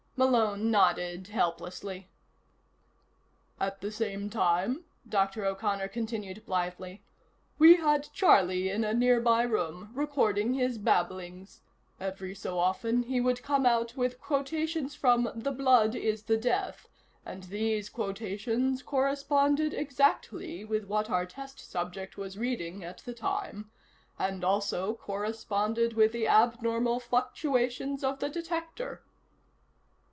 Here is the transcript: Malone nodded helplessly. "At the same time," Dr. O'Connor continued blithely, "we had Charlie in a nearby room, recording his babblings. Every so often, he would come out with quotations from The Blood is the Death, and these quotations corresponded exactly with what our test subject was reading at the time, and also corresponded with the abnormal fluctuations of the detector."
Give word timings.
Malone 0.17 0.69
nodded 0.69 1.25
helplessly. 1.29 2.07
"At 3.59 3.81
the 3.81 3.91
same 3.91 4.29
time," 4.29 4.85
Dr. 5.09 5.43
O'Connor 5.45 5.87
continued 5.87 6.45
blithely, 6.45 7.01
"we 7.57 7.77
had 7.77 8.07
Charlie 8.13 8.69
in 8.69 8.83
a 8.83 8.93
nearby 8.93 9.41
room, 9.41 9.89
recording 9.95 10.53
his 10.53 10.77
babblings. 10.77 11.61
Every 11.99 12.35
so 12.35 12.59
often, 12.59 13.01
he 13.01 13.19
would 13.19 13.41
come 13.41 13.65
out 13.65 13.97
with 13.97 14.21
quotations 14.21 14.93
from 14.93 15.27
The 15.33 15.49
Blood 15.51 15.95
is 15.95 16.21
the 16.21 16.37
Death, 16.37 16.87
and 17.25 17.41
these 17.45 17.89
quotations 17.89 18.83
corresponded 18.83 19.73
exactly 19.73 20.63
with 20.63 20.83
what 20.85 21.09
our 21.09 21.25
test 21.25 21.59
subject 21.59 22.15
was 22.15 22.37
reading 22.37 22.83
at 22.83 22.99
the 22.99 23.13
time, 23.15 23.71
and 24.19 24.43
also 24.43 24.93
corresponded 24.93 25.93
with 25.93 26.11
the 26.11 26.27
abnormal 26.27 26.99
fluctuations 26.99 28.03
of 28.03 28.19
the 28.19 28.29
detector." 28.29 29.01